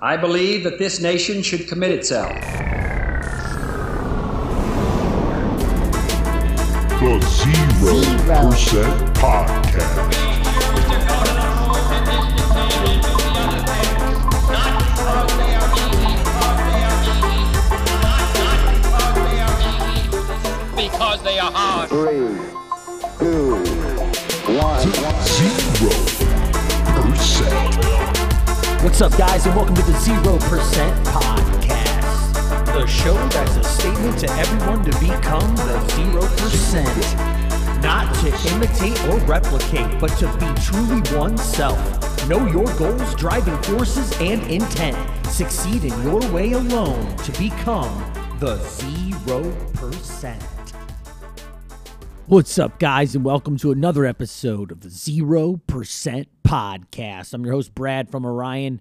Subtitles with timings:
[0.00, 2.32] I believe that this nation should commit itself.
[7.00, 10.28] The Zero Percent Podcast.
[20.76, 21.88] because they are hard.
[21.88, 22.67] Three,
[28.98, 34.18] What's up, guys, and welcome to the Zero Percent Podcast, the show that's a statement
[34.18, 37.80] to everyone to become the Zero Percent.
[37.80, 41.78] Not to imitate or replicate, but to be truly oneself.
[42.28, 44.98] Know your goals, driving forces, and intent.
[45.26, 48.02] Succeed in your way alone to become
[48.40, 50.42] the Zero Percent.
[52.26, 57.32] What's up, guys, and welcome to another episode of the Zero Percent Podcast.
[57.32, 58.80] I'm your host, Brad from Orion,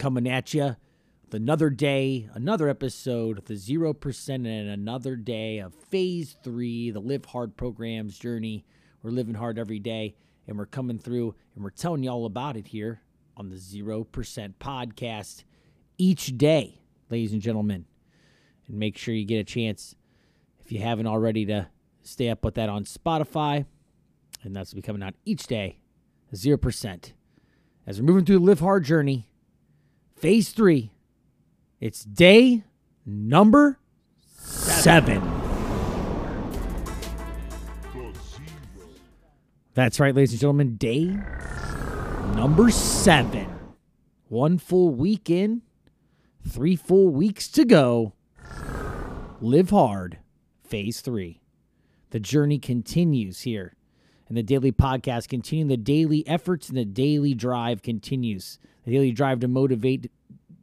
[0.00, 0.76] coming at you
[1.22, 6.90] with another day, another episode of the Zero Percent, and another day of Phase Three,
[6.90, 8.64] the Live Hard program's journey.
[9.02, 10.16] We're living hard every day,
[10.48, 13.02] and we're coming through, and we're telling you all about it here
[13.36, 15.44] on the Zero Percent Podcast
[15.98, 17.84] each day, ladies and gentlemen.
[18.68, 19.94] And make sure you get a chance,
[20.64, 21.68] if you haven't already, to
[22.02, 23.66] stay up with that on Spotify.
[24.42, 25.78] And that's be coming out each day,
[26.34, 27.12] 0%.
[27.86, 29.26] As we're moving through the Live Hard journey,
[30.20, 30.90] phase three,
[31.80, 32.62] it's day
[33.06, 33.78] number
[34.36, 35.22] seven.
[39.72, 41.16] That's right, ladies and gentlemen, day
[42.34, 43.48] number seven.
[44.28, 45.62] One full week in,
[46.46, 48.12] three full weeks to go.
[49.40, 50.18] Live hard,
[50.62, 51.40] phase three.
[52.10, 53.74] The journey continues here.
[54.30, 58.60] And the daily podcast continuing the daily efforts and the daily drive continues.
[58.84, 60.08] The daily drive to motivate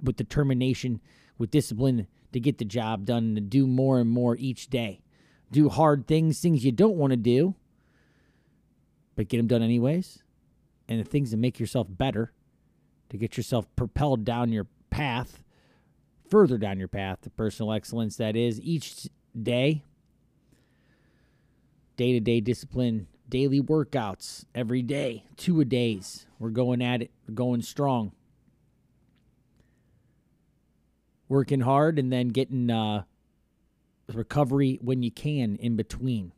[0.02, 1.02] with determination,
[1.38, 5.02] with discipline to get the job done and to do more and more each day.
[5.52, 7.56] Do hard things, things you don't want to do,
[9.18, 10.24] but get them done anyways.
[10.88, 12.32] And the things that make yourself better,
[13.10, 15.44] to get yourself propelled down your path,
[16.30, 19.84] further down your path to personal excellence, that is, each day
[21.98, 26.26] day to day discipline, daily workouts every day, two a days.
[26.40, 28.14] We're going at it, going strong.
[31.30, 33.04] Working hard and then getting uh,
[34.14, 36.32] recovery when you can in between.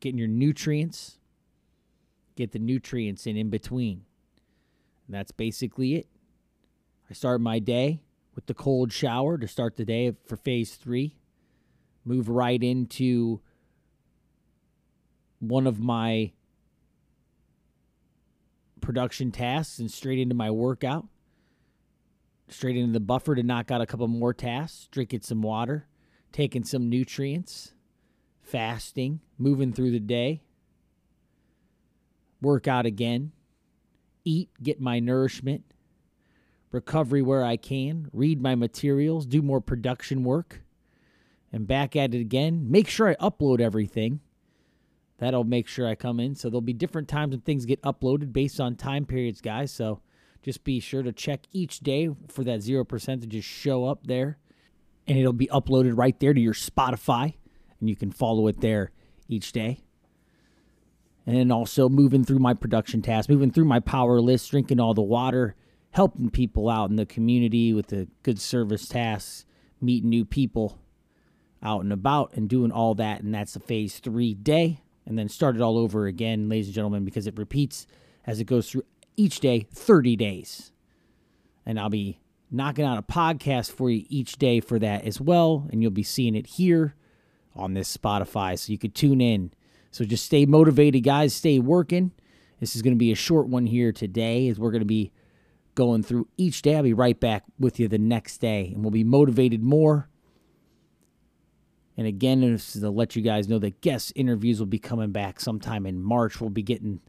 [0.00, 1.18] Getting your nutrients,
[2.36, 4.04] get the nutrients in in between.
[5.06, 6.06] And that's basically it.
[7.08, 8.02] I start my day
[8.34, 11.16] with the cold shower to start the day for phase three.
[12.04, 13.40] Move right into
[15.40, 16.32] one of my
[18.80, 21.06] production tasks and straight into my workout.
[22.48, 25.86] Straight into the buffer to knock out a couple more tasks, drinking some water,
[26.32, 27.72] taking some nutrients,
[28.42, 30.42] fasting, moving through the day.
[32.40, 33.32] Work out again,
[34.24, 35.62] eat, get my nourishment,
[36.72, 40.62] recovery where I can, read my materials, do more production work,
[41.52, 42.70] and back at it again.
[42.70, 44.20] Make sure I upload everything
[45.20, 46.34] That'll make sure I come in.
[46.34, 49.70] So there'll be different times when things get uploaded based on time periods, guys.
[49.70, 50.00] So
[50.42, 54.38] just be sure to check each day for that 0% to just show up there.
[55.06, 57.34] And it'll be uploaded right there to your Spotify.
[57.78, 58.92] And you can follow it there
[59.28, 59.80] each day.
[61.26, 64.94] And then also moving through my production tasks, moving through my power list, drinking all
[64.94, 65.54] the water,
[65.90, 69.44] helping people out in the community with the good service tasks,
[69.82, 70.78] meeting new people
[71.62, 73.20] out and about, and doing all that.
[73.20, 76.74] And that's a phase three day and then start it all over again, ladies and
[76.76, 77.84] gentlemen, because it repeats
[78.24, 78.84] as it goes through
[79.16, 80.70] each day, 30 days.
[81.66, 85.66] And I'll be knocking out a podcast for you each day for that as well.
[85.72, 86.94] And you'll be seeing it here
[87.56, 88.56] on this Spotify.
[88.56, 89.52] So you could tune in.
[89.90, 91.34] So just stay motivated, guys.
[91.34, 92.12] Stay working.
[92.60, 95.10] This is going to be a short one here today as we're going to be
[95.74, 96.76] going through each day.
[96.76, 100.08] I'll be right back with you the next day and we'll be motivated more
[102.00, 105.12] and again, this is to let you guys know that guest interviews will be coming
[105.12, 106.40] back sometime in March.
[106.40, 107.00] We'll be getting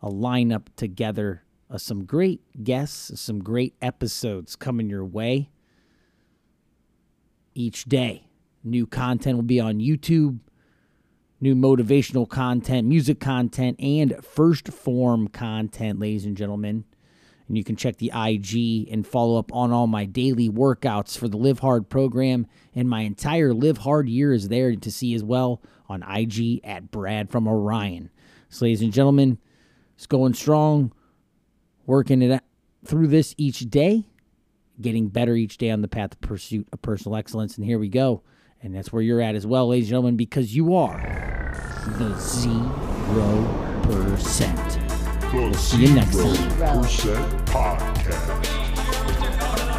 [0.00, 5.50] a lineup together of some great guests, some great episodes coming your way
[7.56, 8.28] each day.
[8.62, 10.38] New content will be on YouTube,
[11.40, 16.84] new motivational content, music content, and first form content, ladies and gentlemen.
[17.48, 21.28] And you can check the IG and follow up on all my daily workouts for
[21.28, 22.46] the Live Hard program.
[22.74, 26.90] And my entire Live Hard year is there to see as well on IG at
[26.90, 28.10] Brad from Orion.
[28.48, 29.38] So, ladies and gentlemen,
[29.94, 30.92] it's going strong,
[31.86, 32.42] working it
[32.84, 34.06] through this each day,
[34.80, 37.56] getting better each day on the path of pursuit of personal excellence.
[37.56, 38.22] And here we go.
[38.62, 41.00] And that's where you're at as well, ladies and gentlemen, because you are
[41.98, 44.85] the zero percent.
[45.36, 46.82] See you next time.
[47.44, 49.75] Podcast.